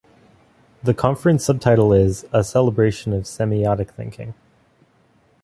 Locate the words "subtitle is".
1.45-2.25